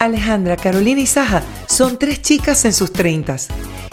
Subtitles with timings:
[0.00, 3.48] Alejandra, Carolina y Saja son tres chicas en sus treintas,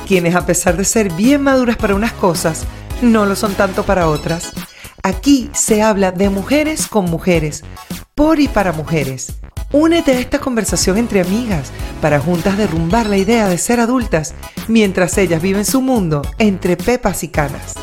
[0.08, 2.66] quienes a pesar de ser bien maduras para unas cosas,
[3.02, 4.54] no lo son tanto para otras.
[5.04, 7.66] Aquí se habla de mujeres con mujeres,
[8.16, 9.38] por y para mujeres.
[9.73, 14.34] Únete a esta conversación entre amigas para juntas derrumbar la idea de ser adultas
[14.70, 17.76] mientras ellas viven su mundo entre pepas y canas.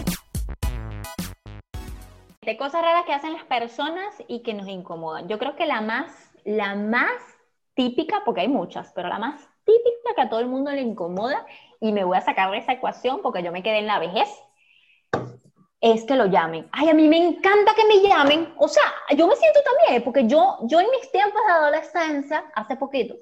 [2.41, 5.29] De cosas raras que hacen las personas y que nos incomodan.
[5.29, 6.11] Yo creo que la más,
[6.47, 7.11] la más
[7.75, 11.45] típica, porque hay muchas, pero la más típica que a todo el mundo le incomoda,
[11.81, 14.29] y me voy a sacar de esa ecuación porque yo me quedé en la vejez,
[15.81, 16.67] es que lo llamen.
[16.73, 18.55] Ay, a mí me encanta que me llamen.
[18.57, 22.77] O sea, yo me siento también, porque yo, yo en mis tiempos de adolescencia, hace
[22.77, 23.15] poquito,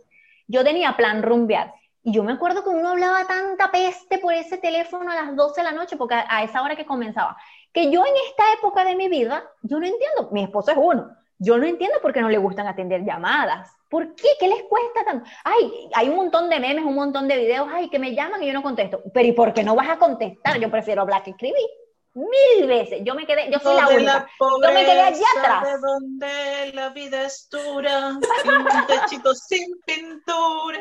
[0.46, 1.74] yo tenía plan rumbear.
[2.04, 5.60] Y yo me acuerdo que uno hablaba tanta peste por ese teléfono a las 12
[5.60, 7.36] de la noche, porque a esa hora que comenzaba,
[7.72, 11.16] que yo en esta época de mi vida, yo no entiendo, mi esposo es uno,
[11.42, 13.70] yo no entiendo por qué no le gustan atender llamadas.
[13.88, 14.28] ¿Por qué?
[14.38, 15.28] ¿Qué les cuesta tanto?
[15.44, 18.46] Ay, hay un montón de memes, un montón de videos, ay, que me llaman y
[18.46, 19.02] yo no contesto.
[19.12, 20.58] Pero ¿y por qué no vas a contestar?
[20.60, 21.66] Yo prefiero hablar que escribir.
[22.14, 23.00] Mil veces.
[23.04, 24.28] Yo me quedé, yo soy la única.
[24.38, 25.64] yo me quedé allá atrás.
[25.64, 28.18] De donde la vida es dura,
[29.48, 30.78] sin pintura.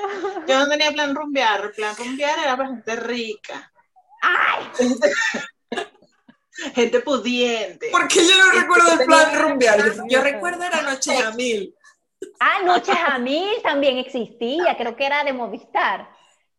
[0.47, 1.71] Yo no tenía plan rumbear.
[1.71, 3.71] Plan rumbear era para gente rica.
[4.21, 4.65] ¡Ay!
[6.75, 7.89] gente pudiente.
[7.91, 9.79] Porque yo no recuerdo el plan rumbear.
[10.07, 11.75] Yo, recuerdo era Noche a Mil.
[12.39, 14.75] Ah, Noche a Mil también existía.
[14.77, 16.09] Creo que era de Movistar.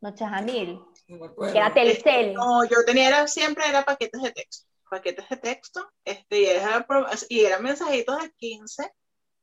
[0.00, 0.80] Noche a Mil.
[1.06, 2.34] que era Telcel.
[2.34, 4.68] No, yo tenía era, siempre era paquetes de texto.
[4.90, 5.90] Paquetes de texto.
[6.04, 6.86] Este, y, era,
[7.28, 8.92] y eran mensajitos de 15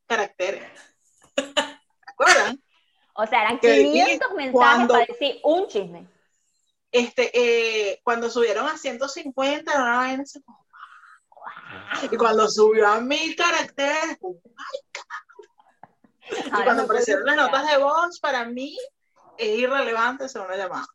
[0.06, 0.64] caracteres.
[1.36, 1.42] ¿Se
[2.06, 2.62] acuerdan?
[3.14, 6.06] O sea, eran 500 mensajes para decir un chisme
[6.92, 10.66] este, eh, cuando subieron a 150, era una vaina así como,
[12.10, 14.18] y cuando subió a mil caracteres,
[16.46, 18.76] y cuando aparecieron las notas de voz, para mí
[19.38, 20.86] es irrelevante hacer una llamada.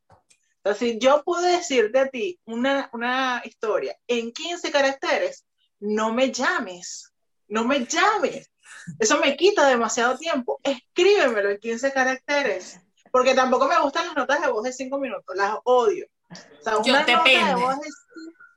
[0.58, 5.46] Entonces, si yo puedo decirte a ti una, una historia en 15 caracteres,
[5.80, 7.14] no me llames,
[7.48, 8.52] no me llames.
[9.00, 10.60] Eso me quita demasiado tiempo.
[10.64, 12.80] Escríbemelo en 15 caracteres
[13.16, 16.06] porque tampoco me gustan las notas de voz de cinco minutos, las odio.
[16.30, 17.88] O sea, una nota de voz de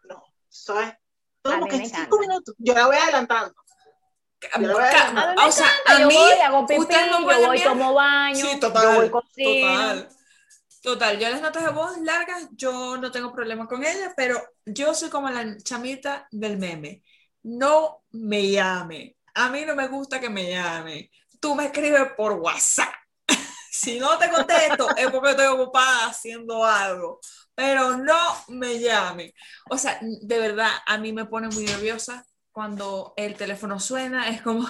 [0.09, 0.95] no, eso es
[1.45, 2.57] como que cinco minutos.
[2.59, 3.55] Yo la voy adelantando.
[4.61, 5.47] Yo voy adelantando.
[5.47, 8.95] O sea, a mí, voy, hago pipí, no yo voy, tomo baño, sí, total, yo
[8.97, 9.69] voy cocino.
[9.69, 10.09] Total.
[10.83, 14.93] Total, yo las notas de voz largas, yo no tengo problema con ellas, pero yo
[14.93, 17.05] soy como la chamita del meme.
[17.45, 19.19] No me llame.
[19.35, 21.13] A mí no me gusta que me llame.
[21.39, 22.98] Tú me escribes por WhatsApp
[23.78, 27.21] si no te contesto es porque estoy ocupada haciendo algo,
[27.55, 28.19] pero no
[28.49, 29.34] me llame.
[29.71, 34.43] O sea, de verdad, a mí me pone muy nerviosa cuando el teléfono suena, es
[34.43, 34.69] como,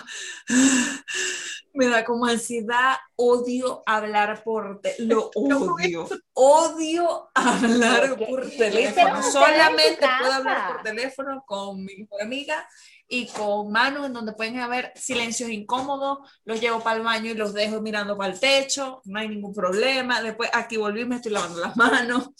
[1.73, 10.07] me da como ansiedad, odio hablar por teléfono, lo odio, odio hablar por teléfono, solamente
[10.19, 12.69] puedo hablar por teléfono con mi mejor amiga
[13.09, 17.35] y con manos en donde pueden haber silencios incómodos, los llevo para el baño y
[17.35, 21.33] los dejo mirando para el techo, no hay ningún problema, después aquí volví, me estoy
[21.33, 22.31] lavando las manos,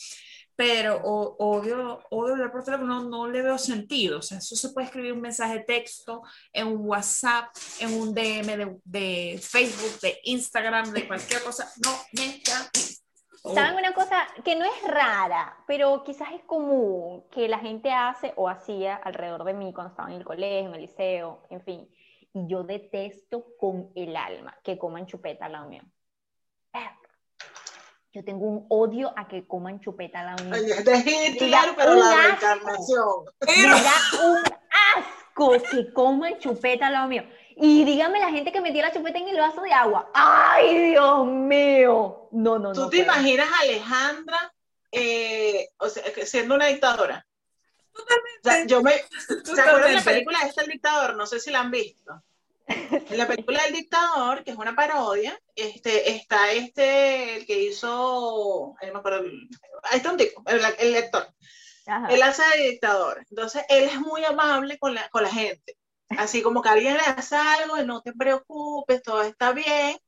[0.55, 4.89] pero odio, odio hablar por teléfono, no, le veo sentido, o sea, eso se puede
[4.89, 7.47] escribir un mensaje de texto, en un WhatsApp,
[7.79, 12.43] en un DM de, de Facebook, de Instagram, de cualquier cosa, no me
[13.55, 18.33] ¿Saben una cosa que no es rara, pero quizás es común que la gente hace
[18.37, 21.89] o hacía alrededor de mí cuando estaba en el colegio, en el liceo, en fin?
[22.33, 25.83] Y yo detesto con el alma que coman chupeta al lado mío.
[28.13, 30.75] Yo tengo un odio a que coman chupeta al lado mío.
[31.39, 33.25] Claro, pero la reencarnación.
[33.47, 33.95] Me da
[34.25, 34.43] un
[34.97, 37.23] asco que coman chupeta al lado mío.
[37.61, 40.11] Y dígame la gente que metía la chupeta en el vaso de agua.
[40.15, 42.29] ¡Ay, Dios mío!
[42.31, 42.73] No, no, no.
[42.73, 44.55] ¿Tú te imaginas a Alejandra
[44.93, 47.27] eh, o sea, siendo una dictadora?
[47.93, 48.49] Totalmente.
[48.49, 48.93] O sea, yo me,
[49.45, 51.17] ¿Se acuerdan de la película esta El Dictador?
[51.17, 52.23] No sé si la han visto.
[52.69, 58.77] En la película del dictador, que es una parodia, este, está este, el que hizo,
[58.81, 59.23] no me acuerdo,
[59.85, 61.27] ahí está un tipo, el, el lector.
[62.11, 63.25] Él hace de dictador.
[63.31, 65.78] Entonces, él es muy amable con la, con la gente.
[66.17, 69.99] Así como que alguien le hace algo, no te preocupes, todo está bien,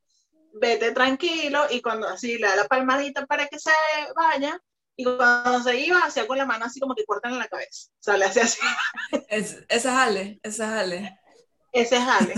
[0.54, 3.70] vete tranquilo y cuando así le da la palmadita para que se
[4.16, 4.60] vaya
[4.96, 7.90] y cuando se iba hacía con la mano así como que cortan en la cabeza,
[7.92, 8.60] o sea, le hace así.
[9.28, 11.20] Es, ese es Ale, ese es Ale.
[11.72, 12.34] Ese es Ale.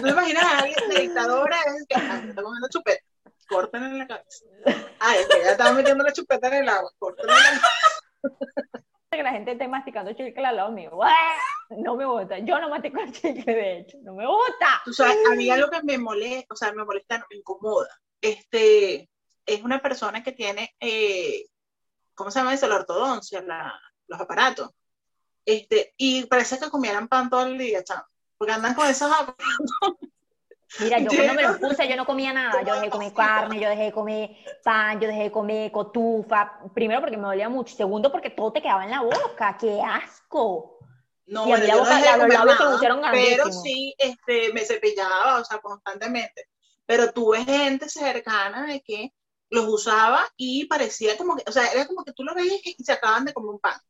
[0.00, 3.04] ¿No imaginas a alguien de dictadora es que está comiendo chupeta?
[3.48, 4.44] Cortan en la cabeza.
[5.00, 8.83] Ay, es que ya estaba metiendo la chupeta en el agua, cortan en la cabeza
[9.16, 10.90] que la gente esté masticando chicle al lado mío.
[11.70, 12.38] No me gusta.
[12.38, 13.98] Yo no mastico el chicle, de hecho.
[14.02, 14.82] No me gusta.
[14.84, 17.88] Tú sabes, a mí algo que me molesta, o sea, me molesta, me incomoda,
[18.20, 19.08] este,
[19.46, 21.44] es una persona que tiene, eh,
[22.14, 22.66] ¿cómo se llama eso?
[22.68, 23.44] La ortodoncia,
[24.06, 24.70] los aparatos.
[25.44, 28.04] Este, y parece que comieran pan todo el día, chamo,
[28.38, 30.03] porque andan con esos aparatos.
[30.80, 32.62] Mira, yo cuando me los puse, yo no comía nada.
[32.62, 36.60] Yo dejé de comer carne, yo dejé de comer pan, yo dejé de comer cotufa.
[36.74, 37.76] Primero porque me dolía mucho.
[37.76, 39.56] Segundo porque todo te quedaba en la boca.
[39.58, 40.78] ¡Qué asco!
[41.26, 44.60] No, y a mí la boca, no los labios se pusieron Pero sí, este, me
[44.64, 46.48] cepillaba, o sea, constantemente.
[46.86, 49.12] Pero tuve gente cercana de que
[49.48, 52.82] los usaba y parecía como que, o sea, era como que tú lo veías y
[52.82, 53.80] se acaban de comer un pan.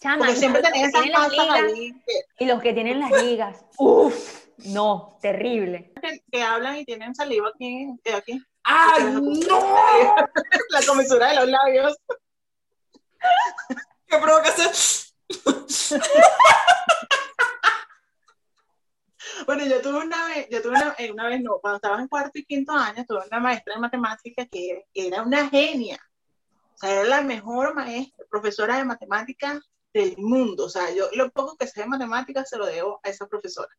[0.00, 1.94] Chama, Porque siempre tenían esas pasas ahí.
[2.38, 3.64] Y los que tienen las ligas.
[3.76, 5.92] Uf, no, terrible.
[6.30, 7.88] Que, hablan y tienen saliva aquí.
[8.14, 8.42] aquí.
[8.64, 9.86] ¡Ay, no!
[10.70, 11.96] La comisura de los labios.
[14.06, 14.54] ¿Qué provoca
[19.46, 22.08] bueno, yo tuve una vez, yo tuve una, eh, una, vez, no, cuando estaba en
[22.08, 25.98] cuarto y quinto año, tuve una maestra de matemáticas que era una genia.
[26.74, 30.66] O sea, era la mejor maestra, profesora de matemáticas del mundo.
[30.66, 33.70] O sea, yo lo poco que sé de matemáticas se lo debo a esa profesora.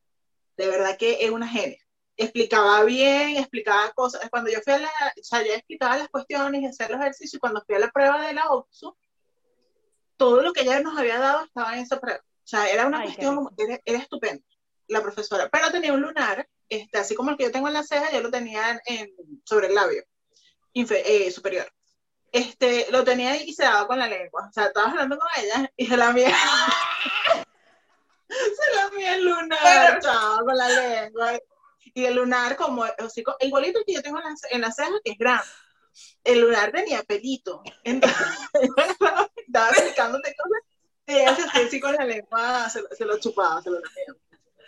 [0.57, 1.79] De verdad que es una genia.
[2.17, 4.29] Explicaba bien, explicaba cosas.
[4.29, 7.33] Cuando yo fui a la, o sea, ya explicaba las cuestiones y hacía los ejercicios,
[7.33, 8.95] y cuando fui a la prueba de la OPSU,
[10.17, 12.19] todo lo que ella nos había dado estaba en esa prueba.
[12.19, 14.43] O sea, era una cuestión, era, era estupendo
[14.87, 15.49] la profesora.
[15.49, 18.21] Pero tenía un lunar, este, así como el que yo tengo en la ceja, yo
[18.21, 19.13] lo tenía en,
[19.43, 20.03] sobre el labio
[20.75, 21.71] eh, superior.
[22.31, 24.47] Este, lo tenía ahí y se daba con la lengua.
[24.49, 26.35] O sea, estaba hablando con ella y se la mía.
[28.29, 31.39] Se la mía el lunar, chao, con la lengua.
[31.93, 35.11] Y el lunar, como, así, igualito que yo tengo en la, en la ceja, que
[35.11, 35.45] es grande
[36.23, 37.61] el lunar tenía pelito.
[37.83, 38.27] Entonces,
[39.47, 40.61] estaba explicándote cosas
[41.07, 44.21] y ella se hacía así con la lengua, se, se lo chupaba, se lo comía.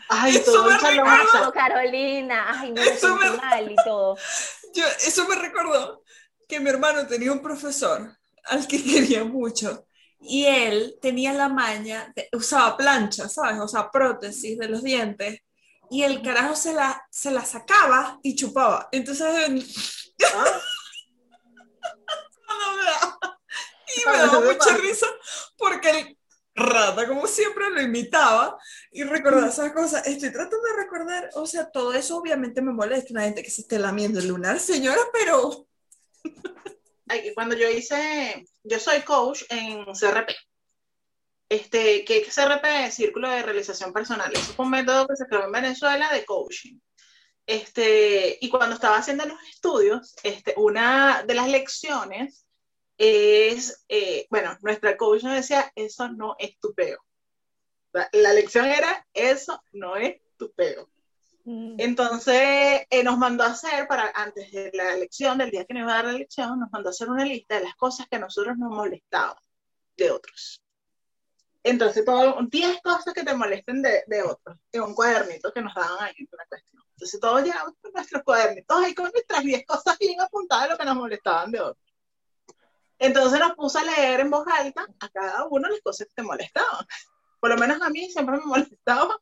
[0.10, 2.46] Ay, eso todo me recordó, Carolina.
[2.48, 4.16] Ay, no, eso me mal y todo.
[4.74, 6.04] Yo, eso me recordó
[6.48, 8.16] que mi hermano tenía un profesor
[8.46, 9.87] al que quería mucho
[10.20, 13.60] y él tenía la maña, usaba plancha, ¿sabes?
[13.60, 15.42] O sea, prótesis de los dientes
[15.90, 18.90] y el carajo se la, se la sacaba y chupaba.
[18.92, 19.26] Entonces,
[20.34, 20.62] ¿Ah?
[23.96, 25.08] y me daba mucha risa
[25.58, 26.18] porque el
[26.56, 28.58] rata, como siempre, lo imitaba
[28.92, 30.06] y recordaba esas cosas.
[30.08, 33.62] Estoy tratando de recordar, o sea, todo eso obviamente me molesta, una gente que se
[33.62, 35.68] esté lamiendo el lunar, señora, pero...
[37.34, 40.32] cuando yo hice, yo soy coach en CRP.
[41.50, 42.92] Este, ¿qué es CRP?
[42.92, 44.32] Círculo de Realización Personal.
[44.34, 46.78] Eso fue un método que se creó en Venezuela de coaching.
[47.46, 52.46] Este, y cuando estaba haciendo los estudios, este, una de las lecciones
[52.98, 57.00] es, eh, bueno, nuestra coach nos decía, eso no es tu peo.
[58.12, 60.90] La, lección era, eso no es tu peo.
[61.48, 61.76] Mm.
[61.78, 65.84] Entonces eh, nos mandó a hacer, para antes de la lección, del día que nos
[65.84, 68.18] iba a dar la lección, nos mandó a hacer una lista de las cosas que
[68.18, 69.38] a nosotros nos molestaban
[69.96, 70.62] de otros.
[71.64, 75.74] Entonces, todo, 10 cosas que te molesten de, de otros, en un cuadernito que nos
[75.74, 76.84] daban ahí, una cuestión.
[76.92, 80.78] Entonces, todos llegamos con nuestros cuadernitos ahí con nuestras 10 cosas bien apuntadas de lo
[80.78, 81.96] que nos molestaban de otros.
[83.00, 86.24] Entonces nos puso a leer en voz alta a cada uno las cosas que te
[86.24, 86.86] molestaban.
[87.40, 89.18] Por lo menos a mí siempre me molestaba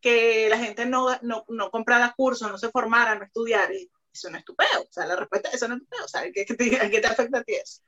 [0.00, 3.72] que la gente no, no, no comprara cursos, no se formara, no estudiara.
[4.12, 6.22] Eso no es tu O sea, la respuesta es eso no es tu O sea,
[6.32, 7.82] ¿qué, qué, te, ¿qué te afecta a ti eso?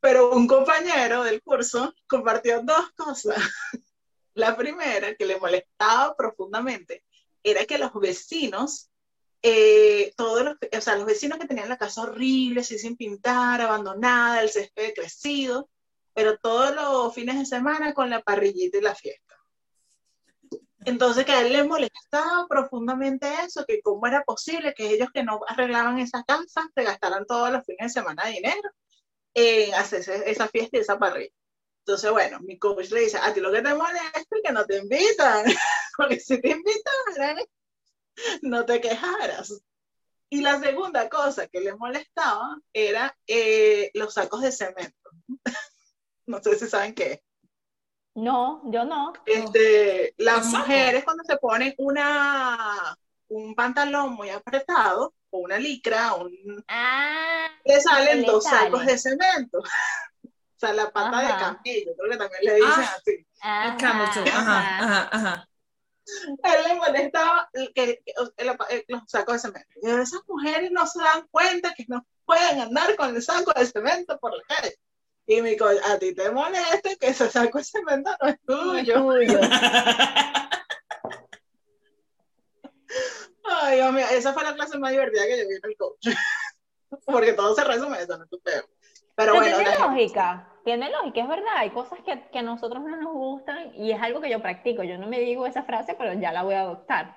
[0.00, 3.36] Pero un compañero del curso compartió dos cosas.
[4.34, 7.04] La primera, que le molestaba profundamente,
[7.42, 8.90] era que los vecinos,
[9.42, 14.50] eh, todos o sea, los vecinos que tenían la casa horrible, sin pintar, abandonada, el
[14.50, 15.68] césped crecido,
[16.14, 19.29] pero todos los fines de semana con la parrillita y la fiesta.
[20.84, 25.22] Entonces que a él le molestaba profundamente eso, que cómo era posible que ellos que
[25.22, 28.70] no arreglaban esa casa se gastaran todos los fines de semana dinero
[29.34, 31.34] en hacer esa fiesta y esa parrilla.
[31.80, 34.64] Entonces, bueno, mi coach le dice, a ti lo que te molesta es que no
[34.64, 35.44] te invitan,
[35.96, 37.46] porque si te invitan,
[38.42, 39.62] no te quejaras.
[40.28, 45.10] Y la segunda cosa que le molestaba era eh, los sacos de cemento.
[46.26, 47.22] no sé si saben qué.
[48.20, 49.14] No, yo no.
[49.24, 52.94] Este, las mujeres cuando se ponen una,
[53.28, 56.62] un pantalón muy apretado, o una licra, un...
[56.68, 59.58] Ah, le salen dos sacos de cemento.
[60.24, 64.30] o sea, la pata de camello, creo que también le dicen ah, así.
[64.30, 65.48] Ajá, ajá, ajá.
[66.42, 68.02] A él le molestaba que,
[68.88, 69.70] los sacos de cemento.
[69.80, 73.64] Y esas mujeres no se dan cuenta que no pueden andar con el saco de
[73.64, 74.76] cemento por la calle.
[75.30, 78.98] Y mi coach, a ti te molesta que ese saco de cemento no es tuyo.
[78.98, 79.38] No es tuyo.
[83.44, 86.08] Ay, Dios mío, esa fue la clase más divertida que yo vi en el coach.
[87.06, 88.66] Porque todo se resume eso, no es tu Pero,
[89.14, 92.96] Pero bueno, tiene lógica, tiene lógica, es verdad, hay cosas que, que a nosotros no
[92.96, 96.12] nos gustan y es algo que yo practico, yo no me digo esa frase, pero
[96.14, 97.16] ya la voy a adoptar.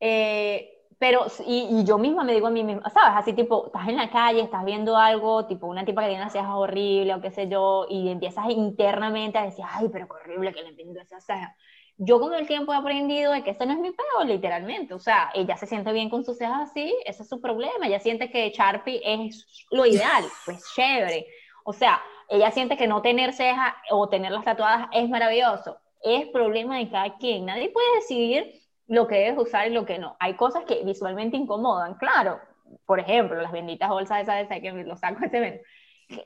[0.00, 3.12] Eh, pero, y, y yo misma me digo a mí misma, ¿sabes?
[3.16, 6.32] Así tipo, estás en la calle, estás viendo algo, tipo una tipa que tiene las
[6.34, 10.52] cejas horribles o qué sé yo, y empiezas internamente a decir, ay, pero qué horrible
[10.52, 11.56] que le pinto esas cejas.
[11.96, 14.92] Yo con el tiempo he aprendido de que eso no es mi peo, literalmente.
[14.92, 17.86] O sea, ella se siente bien con sus cejas así, ese es su problema.
[17.86, 21.26] Ella siente que Sharpie es lo ideal, pues chévere.
[21.64, 25.78] O sea, ella siente que no tener cejas o tenerlas tatuadas es maravilloso.
[26.02, 27.46] Es problema de cada quien.
[27.46, 28.59] Nadie puede decidir
[28.90, 30.16] lo que debes usar y lo que no.
[30.18, 32.40] Hay cosas que visualmente incomodan, claro.
[32.84, 35.64] Por ejemplo, las benditas bolsas esas de que los saco ese evento.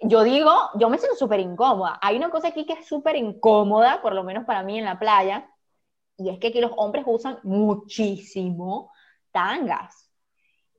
[0.01, 1.99] Yo digo, yo me siento súper incómoda.
[2.01, 4.99] Hay una cosa aquí que es súper incómoda, por lo menos para mí en la
[4.99, 5.47] playa,
[6.17, 8.91] y es que aquí los hombres usan muchísimo
[9.31, 10.11] tangas.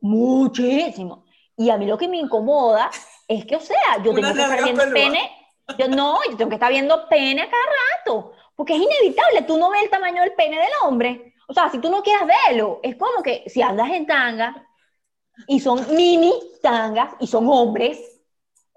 [0.01, 1.25] Muchísimo.
[1.55, 2.89] Y a mí lo que me incomoda
[3.27, 5.29] es que, o sea, yo tengo que estar viendo pene.
[5.77, 8.31] Yo no, yo tengo que estar viendo pene a cada rato.
[8.55, 11.34] Porque es inevitable, tú no ves el tamaño del pene del hombre.
[11.47, 14.67] O sea, si tú no quieres verlo, es como que si andas en tanga
[15.47, 17.99] y son mini tangas y son hombres,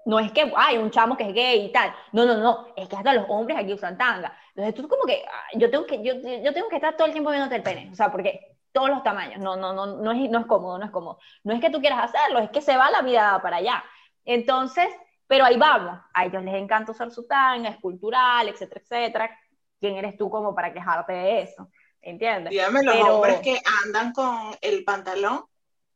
[0.05, 1.93] no es que hay un chamo que es gay y tal.
[2.11, 2.67] No, no, no.
[2.75, 4.35] Es que hasta los hombres aquí usan tanga.
[4.49, 5.23] Entonces tú como que,
[5.55, 7.89] yo tengo que, yo, yo tengo que estar todo el tiempo viéndote el pene.
[7.91, 9.39] O sea, porque todos los tamaños.
[9.39, 11.19] No, no, no, no es, no es cómodo, no es cómodo.
[11.43, 13.83] No es que tú quieras hacerlo, es que se va la vida para allá.
[14.25, 14.87] Entonces,
[15.27, 15.99] pero ahí vamos.
[16.13, 19.39] A ellos les encanta usar su tanga, es cultural, etcétera, etcétera.
[19.79, 21.69] ¿Quién eres tú como para quejarte de eso?
[22.01, 22.51] ¿Entiendes?
[22.51, 25.45] Dígame los Pero- hombres que andan con el pantalón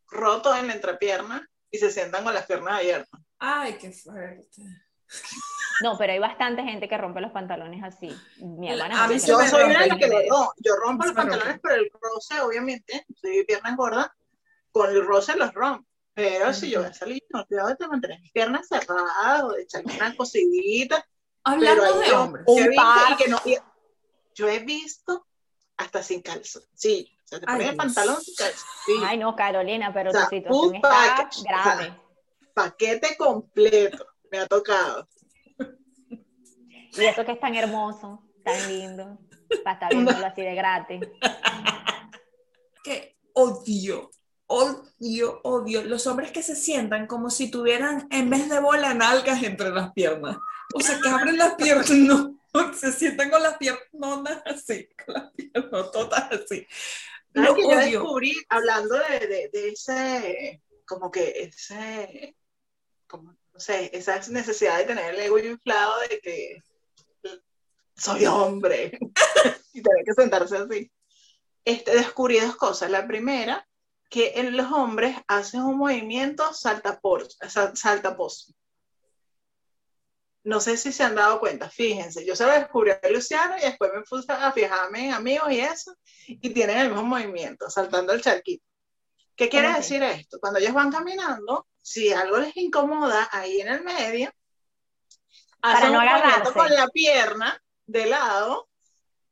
[0.10, 3.20] roto en la entrepierna y se sientan con las piernas abiertas.
[3.40, 4.62] Ay, qué fuerte.
[5.82, 8.10] No, pero hay bastante gente que rompe los pantalones así.
[8.38, 10.54] Mi hermana a mí Yo soy una de las que lo rompo.
[10.58, 14.16] Yo rompo los pantalones, pero el roce, obviamente, soy pierna gorda,
[14.72, 15.88] con el roce los rompo.
[16.14, 19.64] Pero si yo voy a salir, no cuidado de mantener mis piernas cerradas o de
[19.64, 21.04] echarme una cosidita.
[21.44, 22.46] Hablando pero de hombres.
[22.48, 23.18] yo Un he visto par.
[23.18, 23.42] que no-
[24.36, 25.26] yo he visto
[25.78, 26.64] hasta sin calzón.
[26.74, 28.68] Sí, o sea, te Ay, pones el pantalón sin calzón.
[28.86, 32.02] Sí, Ay, no, Carolina, pero O sea, tu situación está package, o sea, grave.
[32.54, 34.06] paquete completo.
[34.32, 35.08] Me ha tocado.
[36.96, 39.18] Y eso que es tan hermoso, tan lindo,
[39.64, 41.02] para estar viéndolo así de gratis.
[42.84, 44.12] que odio,
[44.48, 49.42] odio, odio los hombres que se sientan como si tuvieran en vez de bola nalgas
[49.44, 50.38] entre las piernas.
[50.76, 52.33] O sea, que abren las piernas, no,
[52.80, 56.68] se sientan con las piernas así, con las piernas todas así.
[57.34, 62.36] ¿Sabes Lo que yo descubrí, hablando de, de, de ese, como que ese,
[63.08, 66.62] como, no sé, esa necesidad de tener el ego inflado de que
[67.96, 68.98] soy hombre
[69.74, 70.92] y tener que sentarse así.
[71.66, 72.92] Este, descubrí dos cosas.
[72.92, 73.68] La primera,
[74.10, 78.54] que en los hombres hacen un movimiento saltapor, sal- saltaposo.
[80.44, 83.62] No sé si se han dado cuenta, fíjense, yo se lo descubrí a Luciano y
[83.62, 85.96] después me puse a fijarme en amigos y eso,
[86.28, 88.66] y tienen el mismo movimiento, saltando el charquito.
[89.36, 90.40] ¿Qué quiere decir esto?
[90.40, 94.32] Cuando ellos van caminando, si algo les incomoda ahí en el medio,
[95.60, 98.70] Para hacen no un movimiento con la pierna de lado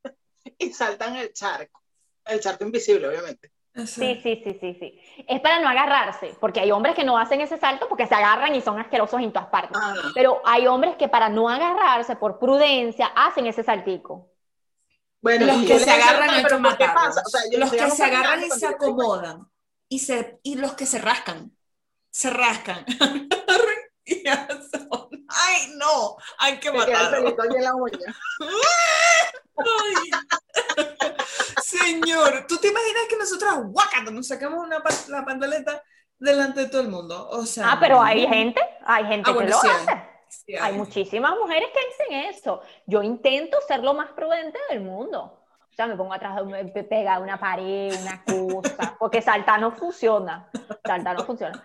[0.57, 1.83] y saltan el charco.
[2.25, 3.51] El charco invisible, obviamente.
[3.73, 4.99] Sí, sí, sí, sí, sí.
[5.27, 8.53] Es para no agarrarse, porque hay hombres que no hacen ese salto porque se agarran
[8.53, 9.77] y son asquerosos en todas partes.
[9.81, 9.93] Ah.
[10.13, 14.29] Pero hay hombres que para no agarrarse, por prudencia, hacen ese saltico.
[15.21, 19.47] Bueno, Los y que se agarran hay que se agarran y se acomodan.
[19.87, 21.55] Y, se, y los que se rascan.
[22.09, 22.85] Se rascan.
[24.05, 26.17] y Ay, no.
[26.39, 26.71] Hay que
[27.75, 28.15] uña.
[29.57, 31.07] Ay.
[31.63, 35.81] Señor, ¿tú te imaginas que nosotras guácata, nos sacamos una pa- la pantaleta
[36.17, 37.29] delante de todo el mundo?
[37.29, 39.75] O sea, Ah, pero hay gente, hay gente Ah, que bueno, lo sí hay.
[39.75, 40.03] hace.
[40.29, 42.61] sí Hay muchísimas mujeres que dicen eso.
[42.85, 45.37] Yo intento ser lo más prudente del mundo.
[45.69, 50.49] O sea, me pongo atrás de pega una pared, una cosa, porque saltar no funciona.
[50.85, 51.63] Saltar no funciona.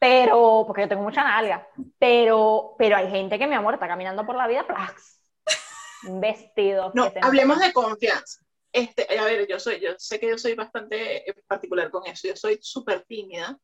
[0.00, 1.68] Pero, porque yo tengo mucha nalga.
[1.98, 5.20] Pero, pero hay gente que, mi amor, está caminando por la vida, ¡plax!
[6.08, 6.90] Un vestido.
[6.94, 8.40] No, hablemos de confianza.
[8.72, 12.28] Este, a ver, yo soy, yo sé que yo soy bastante eh, particular con eso.
[12.28, 13.58] Yo soy súper tímida.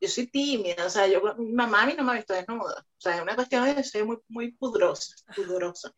[0.00, 2.80] Yo soy tímida, o sea, yo, mi mamá a mí no me ha visto desnuda.
[2.80, 5.92] O sea, es una cuestión de que soy muy, muy pudrosa, pudorosa.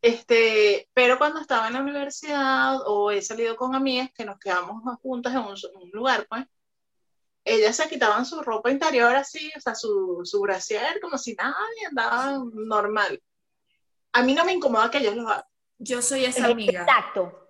[0.00, 4.80] Este, pero cuando estaba en la universidad o he salido con amigas que nos quedamos
[5.02, 6.44] juntas en un, en un lugar, pues,
[7.44, 11.56] ellas se quitaban su ropa interior así, o sea, su, su brasier, como si nada,
[11.80, 13.20] y andaban normal.
[14.12, 15.44] A mí no me incomoda que ellos lo hagan.
[15.78, 16.82] Yo soy esa amiga.
[16.82, 17.45] Exacto.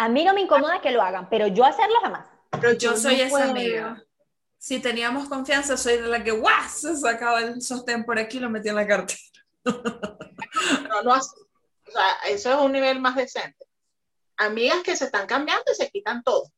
[0.00, 2.26] A mí no me incomoda que lo hagan, pero yo hacerlo jamás.
[2.52, 4.02] Pero yo, soy esa amiga.
[4.56, 6.70] Si teníamos confianza, soy de la que ¡guau!
[6.70, 9.20] se sacaba el sostén por aquí y lo metía en la cartera.
[10.88, 13.66] No, no, o sea, eso es un nivel más decente.
[14.38, 16.50] Amigas que se están cambiando y se quitan todo.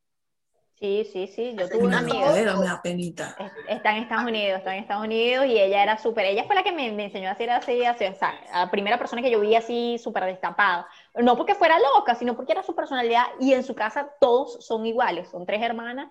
[0.83, 1.55] Sí, sí, sí.
[1.57, 2.33] Yo tuve una amiga.
[2.33, 3.37] me da penita.
[3.69, 6.25] Está en Estados Unidos, está en Estados Unidos y ella era súper.
[6.25, 9.23] Ella fue la que me, enseñó a hacer así, así, o sea, la primera persona
[9.23, 10.89] que yo vi así súper destapada.
[11.15, 14.85] No porque fuera loca, sino porque era su personalidad y en su casa todos son
[14.85, 15.29] iguales.
[15.29, 16.09] Son tres hermanas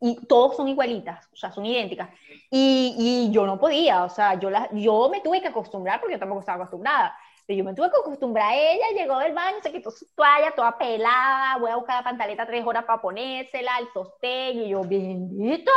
[0.00, 2.08] y todos son igualitas, o sea, son idénticas.
[2.50, 6.14] Y, y yo no podía, o sea, yo, la, yo me tuve que acostumbrar porque
[6.14, 7.14] yo tampoco estaba acostumbrada.
[7.48, 10.76] Yo me tuve que acostumbrar a ella, llegó del baño, se quitó su toalla toda
[10.76, 15.72] pelada, voy a buscar la pantaleta tres horas para ponérsela, el sostén, y yo, bendito.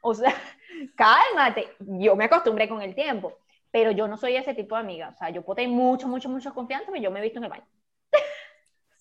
[0.00, 0.34] O sea,
[0.96, 1.76] cálmate.
[1.78, 3.38] Yo me acostumbré con el tiempo,
[3.70, 5.10] pero yo no soy ese tipo de amiga.
[5.14, 7.44] O sea, yo puedo tener mucho, mucho, mucho confianza, pero yo me he visto en
[7.44, 7.66] el baño.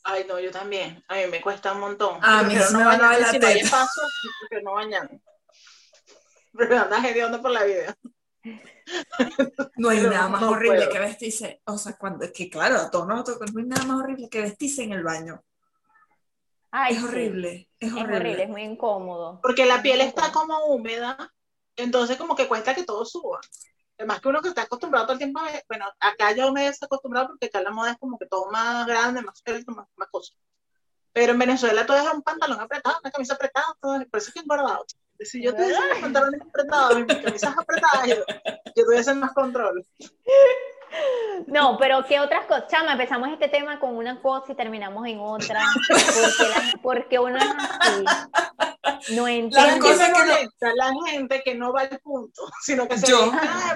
[0.04, 1.04] Ay, no, yo también.
[1.08, 2.20] A mí me cuesta un montón.
[2.22, 4.02] A mí no me van a la si paso,
[4.40, 5.22] porque no bañan.
[6.56, 7.96] Pero andas hediondo por la vida.
[9.76, 13.08] No hay nada más horrible que vestirse, o sea, cuando es que claro, a todos
[13.08, 15.44] nosotros no hay nada más horrible que vestirse en el baño.
[16.90, 18.44] es horrible, es horrible.
[18.44, 19.40] Es muy incómodo.
[19.42, 21.34] Porque la piel está como húmeda,
[21.76, 23.40] entonces como que cuesta que todo suba.
[23.98, 27.30] Además que uno que está acostumbrado todo el tiempo, bueno, acá yo me he acostumbrado
[27.30, 30.38] porque acá la moda es como que todo más grande, más más, más cosas.
[31.14, 34.34] Pero en Venezuela todo es un pantalón apretado, una camisa apretada, todo, por eso es
[34.36, 34.86] que engordado.
[35.20, 38.16] Si yo tuviese mis pantalones apretados y mis camisas apretadas, yo,
[38.76, 39.86] yo tuviese más control.
[41.48, 42.68] No, pero ¿qué otras cosas?
[42.68, 45.62] Chama, empezamos este tema con una cosa y terminamos en otra.
[45.88, 47.46] Porque, la, porque uno es
[47.80, 49.16] así.
[49.16, 49.88] No entiendo.
[49.88, 53.32] La, que la gente que no va al punto, sino que se yo,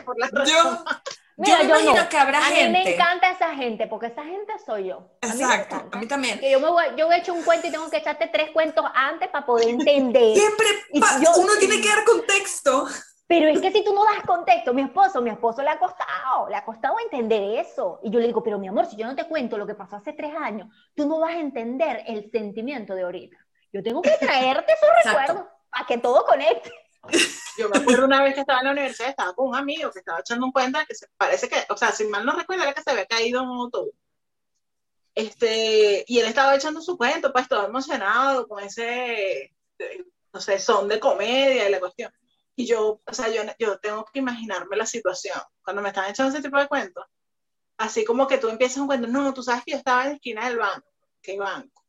[0.05, 0.45] por la razón.
[0.47, 2.63] Yo, yo me imagino que habrá a gente.
[2.63, 5.09] A mí me encanta esa gente, porque esa gente soy yo.
[5.21, 6.39] Exacto, a mí, también.
[6.39, 8.85] Que yo, me voy, yo he hecho un cuento y tengo que echarte tres cuentos
[8.93, 10.35] antes para poder entender.
[10.35, 12.87] Siempre uno tiene que dar contexto.
[13.31, 16.49] Pero es que si tú no das contexto, mi esposo, mi esposo le ha costado,
[16.49, 18.01] le ha costado entender eso.
[18.03, 19.95] Y yo le digo, pero mi amor, si yo no te cuento lo que pasó
[19.95, 23.37] hace tres años, tú no vas a entender el sentimiento de ahorita.
[23.71, 26.73] Yo tengo que traerte esos recuerdos para que todo conecte.
[27.57, 29.99] Yo me acuerdo una vez que estaba en la universidad, estaba con un amigo que
[29.99, 32.73] estaba echando un cuenta que se, parece que, o sea, si mal no recuerdo, era
[32.73, 33.93] que se había caído en un autobús.
[35.15, 39.55] Este, y él estaba echando su cuento, pues todo emocionado con ese,
[40.33, 42.11] no sé, son de comedia y la cuestión.
[42.61, 45.41] Y yo, o sea, yo, yo tengo que imaginarme la situación.
[45.63, 47.03] Cuando me están echando ese tipo de cuentos,
[47.77, 50.15] así como que tú empiezas un cuento, no, tú sabes que yo estaba en la
[50.17, 50.87] esquina del banco.
[51.23, 51.83] ¿Qué banco?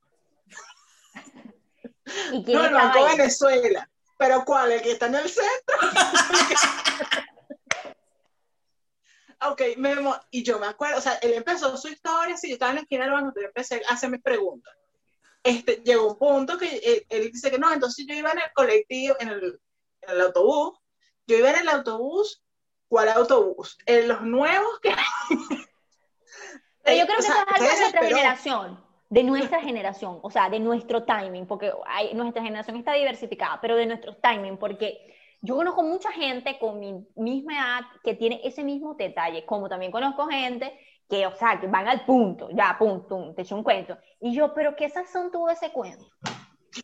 [2.32, 3.86] ¿Y quién no, el Banco Venezuela.
[4.16, 4.72] ¿Pero cuál?
[4.72, 5.76] ¿El que está en el centro?
[9.50, 9.94] ok, me,
[10.30, 12.82] y yo me acuerdo, o sea, él empezó su historia, si yo estaba en la
[12.82, 14.74] esquina del banco, yo empecé a hacerme preguntas.
[15.42, 19.16] Este, llegó un punto que él, dice que no, entonces yo iba en el colectivo,
[19.20, 19.60] en el,
[20.02, 20.78] en el autobús,
[21.26, 22.44] yo iba en el autobús,
[22.88, 23.78] ¿cuál autobús?
[23.86, 24.94] En los nuevos que...
[26.84, 30.48] Pero yo creo que eso es algo de nuestra generación de nuestra generación, o sea,
[30.48, 35.54] de nuestro timing, porque hay, nuestra generación está diversificada, pero de nuestro timing, porque yo
[35.54, 40.26] conozco mucha gente con mi misma edad que tiene ese mismo detalle, como también conozco
[40.28, 40.72] gente
[41.10, 43.98] que, o sea, que van al punto, ya, punto, te echo un cuento.
[44.18, 46.06] Y yo, pero ¿qué esas son todo ese cuento?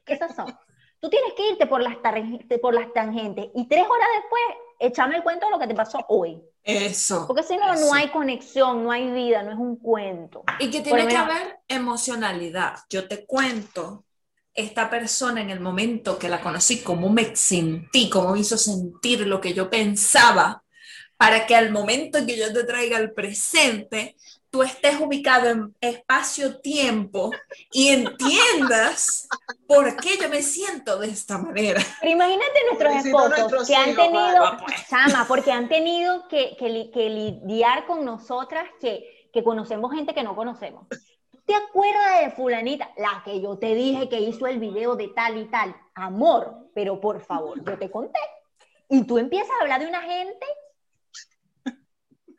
[0.04, 0.54] ¿Qué esas son?
[1.00, 1.96] Tú tienes que irte por las,
[2.60, 4.42] por las tangentes y tres horas después
[4.78, 6.40] echame el cuento de lo que te pasó hoy.
[6.62, 7.26] Eso.
[7.26, 10.44] Porque si no, no hay conexión, no hay vida, no es un cuento.
[10.58, 12.76] Y que tiene que haber emocionalidad.
[12.90, 14.04] Yo te cuento
[14.54, 19.26] esta persona en el momento que la conocí, cómo me sentí, cómo me hizo sentir
[19.26, 20.64] lo que yo pensaba,
[21.16, 24.16] para que al momento que yo te traiga el presente,
[24.50, 27.30] tú estés ubicado en espacio-tiempo
[27.72, 29.28] y entiendas
[29.66, 31.80] por qué yo me siento de esta manera.
[32.00, 34.56] Pero imagínate nuestros esposos que han tenido,
[34.88, 40.34] chama, porque han tenido que, que, lidiar con nosotras que, que conocemos gente que no
[40.34, 40.86] conocemos.
[41.44, 42.90] ¿Te acuerdas de fulanita?
[42.96, 45.74] La que yo te dije que hizo el video de tal y tal.
[45.94, 48.20] Amor, pero por favor, yo te conté.
[48.90, 50.46] Y tú empiezas a hablar de una gente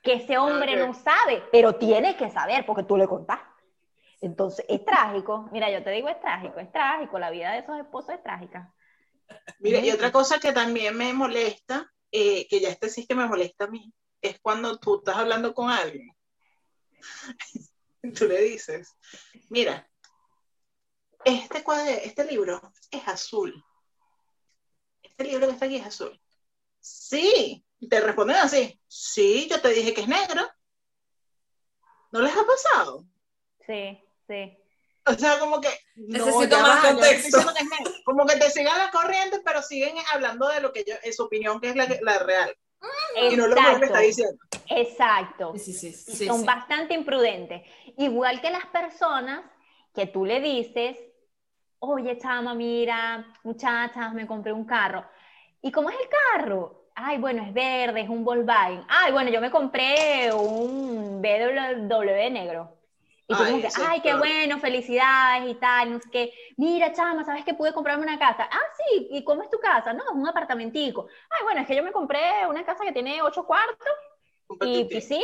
[0.02, 3.46] que ese hombre no sabe, pero tiene que saber porque tú le contaste.
[4.22, 5.50] Entonces, es trágico.
[5.52, 7.20] Mira, yo te digo, es trágico, es trágico.
[7.20, 8.74] La vida de esos esposos es trágica.
[9.60, 13.28] Mira, y otra cosa que también me molesta, eh, que ya este sí que me
[13.28, 16.10] molesta a mí, es cuando tú estás hablando con alguien.
[18.18, 18.98] tú le dices,
[19.50, 19.88] mira,
[21.26, 23.64] este, cuadro, este libro es azul.
[25.04, 26.20] Este libro que está aquí es azul.
[26.80, 30.42] Sí, te responden así, sí, yo te dije que es negro.
[32.12, 33.06] ¿No les ha pasado?
[33.66, 34.58] Sí, sí.
[35.06, 35.70] O sea, como que.
[35.96, 37.38] Necesito más contexto.
[38.04, 41.24] como que te sigan la corriente, pero siguen hablando de lo que yo, es su
[41.24, 42.56] opinión, que es la, la real.
[42.82, 43.34] Exacto.
[43.34, 44.38] Y no lo que está diciendo.
[44.70, 45.54] Exacto.
[45.58, 47.62] Sí, sí, sí, son bastante imprudentes.
[47.98, 49.44] Igual que las personas
[49.94, 50.98] que tú le dices,
[51.80, 55.06] oye, chama, mira, muchachas, me compré un carro.
[55.62, 56.79] ¿Y cómo es el carro?
[57.02, 58.84] Ay, bueno, es verde, es un Volkswagen.
[58.90, 62.76] Ay, bueno, yo me compré un BMW negro.
[63.26, 66.34] Y tú como que, ay, qué bueno, felicidades y tal, no sé qué.
[66.58, 68.50] Mira, chama, ¿sabes que pude comprarme una casa?
[68.52, 69.94] Ah, sí, ¿y cómo es tu casa?
[69.94, 71.08] No, es un apartamentico.
[71.30, 73.88] Ay, bueno, es que yo me compré una casa que tiene ocho cuartos
[74.62, 75.24] y piscina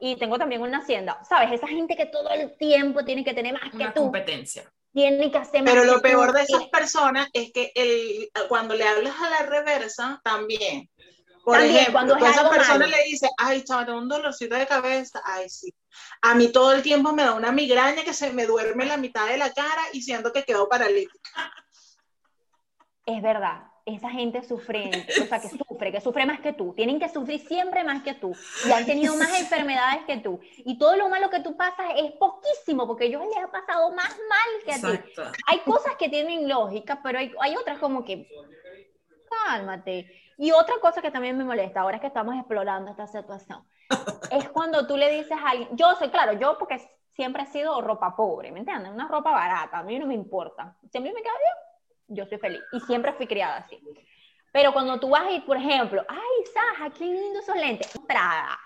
[0.00, 1.22] y tengo también una hacienda.
[1.22, 1.52] ¿Sabes?
[1.52, 4.04] Esa gente que todo el tiempo tiene que tener más que tú.
[4.04, 4.64] competencia.
[4.92, 8.84] Tiene que hacer más Pero lo peor de esas personas es que el, cuando le
[8.84, 10.88] hablas a la reversa, también.
[11.44, 15.20] Por ejemplo, cuando esa persona le dice, ay, chaval, tengo un dolorcito de cabeza.
[15.24, 15.74] Ay, sí
[16.22, 19.26] a mí todo el tiempo me da una migraña que se me duerme la mitad
[19.26, 21.52] de la cara y siento que quedo paralítica.
[23.04, 24.88] Es verdad, esa gente sufre,
[25.20, 28.14] o sea, que sufre, que sufre más que tú, tienen que sufrir siempre más que
[28.14, 28.32] tú
[28.64, 30.38] y han tenido más enfermedades que tú.
[30.58, 34.10] Y todo lo malo que tú pasas es poquísimo porque yo les ha pasado más
[34.28, 35.12] mal que a ti.
[35.48, 38.28] Hay cosas que tienen lógica, pero hay, hay otras como que,
[39.46, 40.10] cálmate.
[40.38, 43.64] Y otra cosa que también me molesta ahora es que estamos explorando esta situación
[44.30, 46.80] es cuando tú le dices a alguien, yo soy, claro, yo porque
[47.14, 48.92] siempre he sido ropa pobre, ¿me entiendes?
[48.92, 50.76] Una ropa barata, a mí no me importa.
[50.90, 52.62] Si a mí me queda bien, yo soy feliz.
[52.72, 53.78] Y siempre fui criada así.
[54.52, 57.90] Pero cuando tú vas a ir, por ejemplo, ay, Saja, qué lindo esos lentes.
[58.06, 58.58] Prada.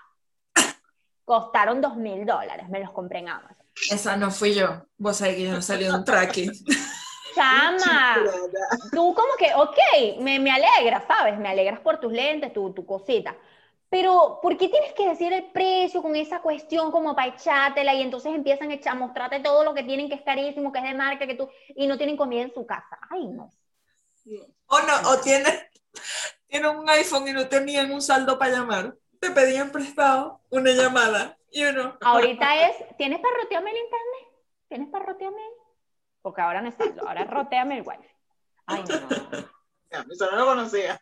[1.23, 3.65] Costaron dos mil dólares, me los compré en Amazon.
[3.89, 4.85] Esa no fui yo.
[4.97, 6.51] Vos sabés que yo no salí de un tracking.
[7.37, 8.23] Chama,
[8.91, 11.37] tú como que, ok, me, me alegra, ¿sabes?
[11.37, 13.35] Me alegras por tus lentes, tu, tu cosita.
[13.89, 18.01] Pero, ¿por qué tienes que decir el precio con esa cuestión como para echártela y
[18.01, 21.25] entonces empiezan a, mostrarte todo lo que tienen que es carísimo, que es de marca,
[21.25, 22.99] que tú, y no tienen comida en su casa?
[23.09, 23.49] Ay, no.
[24.65, 25.67] O no, o tienes,
[26.51, 28.95] un iPhone y no tenían un saldo para llamar.
[29.21, 31.97] Te pedían prestado una llamada y uno.
[32.01, 34.43] Ahorita es, ¿tienes para rotearme el internet?
[34.67, 35.41] ¿Tienes para rotearme?
[36.27, 38.05] Porque ahora no es saldo, ahora roteame el wifi.
[38.65, 40.03] Ay, no.
[40.11, 40.99] Eso no lo conocía.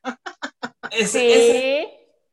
[0.91, 1.87] sí.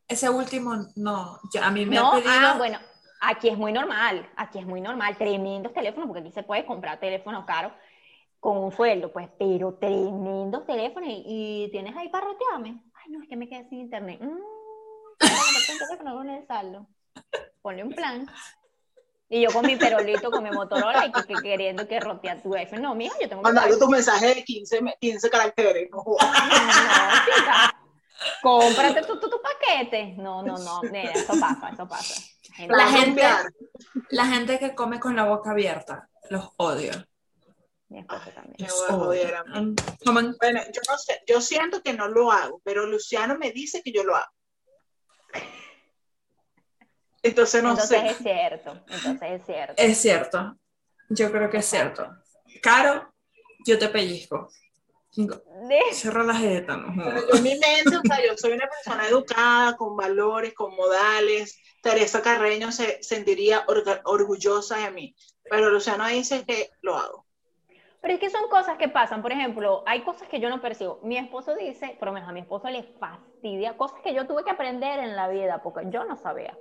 [0.07, 2.31] Ese último, no, a mí me no, ha pedido...
[2.31, 2.79] Ah, bueno,
[3.23, 7.01] aquí es muy normal, aquí es muy normal, tremendos teléfonos, porque aquí se puede comprar
[7.01, 7.73] teléfonos caros
[8.39, 12.83] con un sueldo, pues, pero tremendos teléfonos y, tienes ahí para rotearme.
[12.93, 14.21] Ay, no, es que me quedé sin internet.
[14.21, 14.39] Un
[15.19, 16.87] teléfono con el saldo.
[17.63, 18.27] Ponle un plan.
[19.35, 22.83] Y yo con mi perolito, con mi Motorola, y que, queriendo que rotea tu iPhone.
[22.83, 23.51] No, mira, yo tengo que...
[23.51, 25.89] Mandando tu mensaje de 15, 15 caracteres.
[25.91, 27.73] No, no, no,
[28.43, 30.17] cómprate tu, tu, paquete.
[30.19, 32.23] No, no, no, eso pasa, eso pasa.
[32.69, 33.23] La gente,
[34.11, 36.93] la gente que come con la boca abierta, los odio.
[37.89, 38.69] Mi también.
[38.91, 39.45] Odio.
[40.05, 43.93] Bueno, yo no sé, yo siento que no lo hago, pero Luciano me dice que
[43.93, 44.31] yo lo hago.
[47.23, 48.07] Entonces no entonces sé.
[48.09, 49.75] es cierto, entonces es cierto.
[49.77, 50.57] Es cierto,
[51.09, 52.09] yo creo que es cierto.
[52.61, 53.13] Caro,
[53.65, 54.49] yo te pellizco.
[55.93, 59.77] Cierra la jeta, no yo en mi mente, o sea, yo soy una persona educada,
[59.77, 61.61] con valores, con modales.
[61.83, 63.65] Teresa Carreño se sentiría
[64.05, 65.15] orgullosa de mí.
[65.51, 67.27] Pero Luciano dice que lo hago.
[68.01, 69.21] Pero es que son cosas que pasan.
[69.21, 70.99] Por ejemplo, hay cosas que yo no percibo.
[71.03, 74.45] Mi esposo dice, por lo menos a mi esposo le fastidia cosas que yo tuve
[74.45, 76.57] que aprender en la vida porque yo no sabía.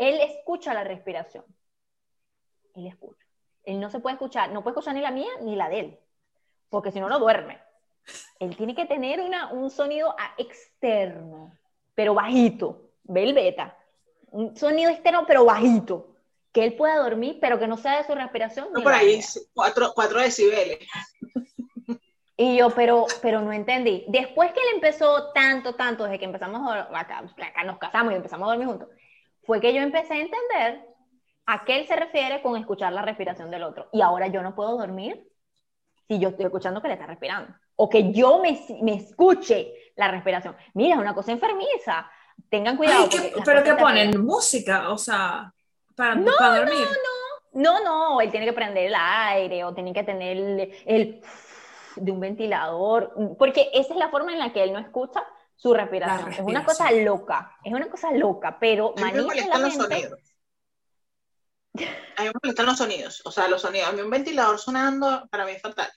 [0.00, 1.44] Él escucha la respiración.
[2.74, 3.26] Él escucha.
[3.64, 5.98] Él no se puede escuchar, no puede escuchar ni la mía ni la de él,
[6.70, 7.60] porque si no, no duerme.
[8.38, 11.52] Él tiene que tener una, un sonido externo,
[11.94, 13.76] pero bajito, ve el beta.
[14.30, 16.16] Un sonido externo, pero bajito.
[16.50, 18.72] Que él pueda dormir, pero que no sea de su respiración.
[18.72, 19.20] No, por ahí,
[19.52, 20.78] cuatro, cuatro decibeles.
[22.38, 24.06] Y yo, pero, pero no entendí.
[24.08, 28.16] Después que él empezó tanto, tanto, desde que empezamos a, acá, acá nos casamos y
[28.16, 28.88] empezamos a dormir juntos,
[29.42, 30.86] fue que yo empecé a entender
[31.46, 33.88] a qué él se refiere con escuchar la respiración del otro.
[33.92, 35.26] Y ahora yo no puedo dormir
[36.06, 40.08] si yo estoy escuchando que le está respirando o que yo me, me escuche la
[40.08, 40.54] respiración.
[40.74, 42.10] Mira, es una cosa enfermiza.
[42.50, 43.08] Tengan cuidado.
[43.44, 45.52] pero que ponen música, o sea,
[45.94, 46.86] para, no, dormir.
[47.54, 50.36] No, no, no, no, él tiene que prender el aire o tiene que tener
[50.84, 51.22] el,
[51.96, 55.24] de un ventilador, porque esa es la forma en la que él no escucha
[55.60, 56.32] su respiración.
[56.32, 60.18] Es una cosa loca, es una cosa loca, pero a mí me molestan los sonidos.
[62.16, 63.90] A mí me molestan los sonidos, o sea, los sonidos.
[63.90, 65.90] A mí un ventilador sonando para mí es fatal.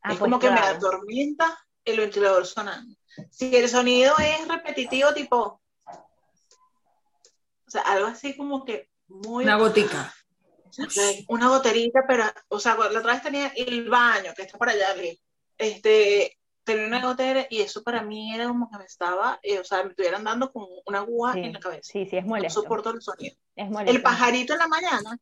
[0.00, 2.96] Ah, es pues como que me atormenta el ventilador sonando.
[3.30, 5.60] Si el sonido es repetitivo, tipo.
[7.66, 9.44] O sea, algo así como que muy.
[9.44, 10.14] Una gotica.
[11.28, 14.94] Una goterita, pero, o sea, la otra vez tenía el baño, que está por allá,
[15.58, 16.39] este,
[16.72, 19.82] tenía una gotera y eso para mí era como que me estaba, eh, o sea,
[19.82, 21.82] me estuvieran dando con una aguja en la cabeza.
[21.84, 22.60] Sí, sí, es molesto.
[22.60, 23.36] No soporto el sonido.
[23.56, 23.92] Es molesto.
[23.92, 25.18] El pajarito en la mañana.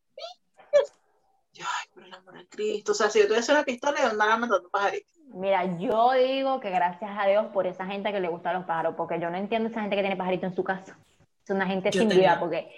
[1.53, 2.91] ay, por el amor de Cristo.
[2.91, 5.11] O sea, si yo tuviese una pistola, yo andaba matando pajaritos.
[5.33, 8.95] Mira, yo digo que gracias a Dios por esa gente que le gustan los pájaros,
[8.95, 10.97] porque yo no entiendo esa gente que tiene pajaritos en su casa.
[11.43, 12.71] Es una gente sin vida, porque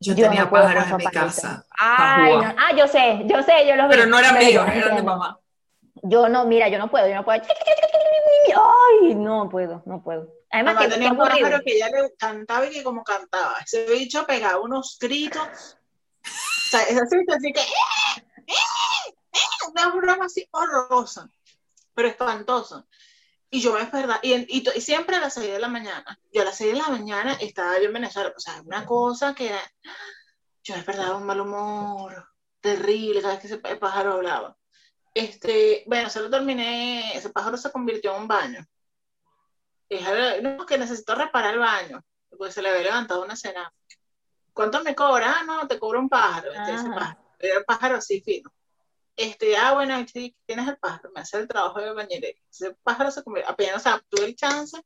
[0.00, 1.64] yo, tenía pájaros en mi casa.
[1.76, 5.38] Ay, Ah, yo sé, yo sé, yo los Pero no eran míos, eran de mamá.
[6.02, 7.42] Yo no, mira, yo no puedo, yo no puedo.
[8.58, 10.32] Ay, no puedo, no puedo.
[10.50, 13.56] Además, Mamá que tenía un pájaro que ella le cantaba y que como cantaba.
[13.64, 15.76] Ese bicho pegaba unos gritos.
[16.22, 17.60] O sea, es así, así que.
[17.60, 18.24] ¡Eh!
[18.46, 19.14] ¡Eh!
[19.32, 19.70] ¡Eh!
[19.70, 21.30] Una broma así horrorosa,
[21.94, 22.86] pero espantosa.
[23.50, 26.18] Y yo me despertaba, y, y, y, siempre a las 6 de la mañana.
[26.32, 28.32] Yo a las 6 de la mañana estaba yo en Venezuela.
[28.36, 29.60] O sea, una cosa que era.
[30.64, 32.28] Yo despertaba un mal humor
[32.60, 34.57] terrible cada vez que ese pájaro hablaba.
[35.18, 38.64] Este, bueno, se lo terminé, ese pájaro se convirtió en un baño.
[39.88, 39.98] Y
[40.42, 42.00] no, que necesito reparar el baño,
[42.30, 43.74] porque se le había levantado una cerámica.
[44.52, 45.38] ¿Cuánto me cobra?
[45.38, 46.52] Ah, no, te cobra un pájaro.
[46.52, 47.18] Este, ese pájaro.
[47.40, 48.48] Era el pájaro así fino.
[49.16, 52.30] Este, ah, bueno, sí, tienes el pájaro, me hace el trabajo de bañería.
[52.48, 54.80] Ese pájaro se convirtió, apenas o sea, tuve el chance,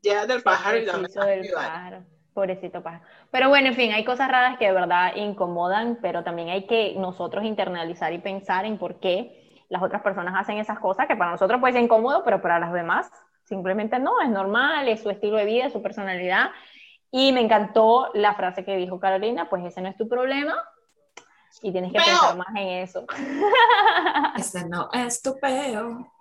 [0.00, 2.06] ya del pájaro y dame el pájaro.
[2.32, 3.04] Pobrecito pájaro.
[3.30, 6.94] Pero bueno, en fin, hay cosas raras que de verdad incomodan, pero también hay que
[6.96, 9.39] nosotros internalizar y pensar en por qué
[9.70, 12.72] las otras personas hacen esas cosas que para nosotros puede ser incómodo, pero para las
[12.72, 13.10] demás
[13.44, 16.50] simplemente no, es normal, es su estilo de vida, es su personalidad.
[17.10, 20.54] Y me encantó la frase que dijo Carolina, pues ese no es tu problema
[21.62, 23.04] y tienes que pensar más en eso.
[24.36, 26.12] Ese no es tu peo.